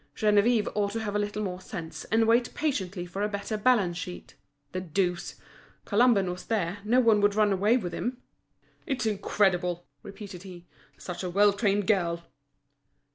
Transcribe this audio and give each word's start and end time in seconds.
Geneviève 0.15 0.67
ought 0.73 0.91
to 0.93 0.99
have 0.99 1.15
a 1.15 1.19
little 1.19 1.43
more 1.43 1.61
sense, 1.61 2.05
and 2.05 2.27
wait 2.27 2.55
patiently 2.55 3.05
for 3.05 3.21
a 3.21 3.29
better 3.29 3.55
balance 3.55 3.97
sheet. 3.99 4.33
The 4.71 4.81
deuce! 4.81 5.35
Colomban 5.85 6.27
was 6.27 6.45
there, 6.45 6.79
no 6.83 6.99
one 6.99 7.21
would 7.21 7.35
run 7.35 7.53
away 7.53 7.77
with 7.77 7.93
him! 7.93 8.17
"It's 8.87 9.05
incredible!" 9.05 9.85
repeated 10.01 10.41
he; 10.41 10.65
"such 10.97 11.21
a 11.21 11.29
well 11.29 11.53
trained 11.53 11.85
girl!" 11.85 12.23